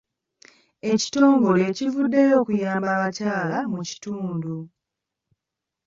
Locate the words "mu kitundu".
3.73-4.55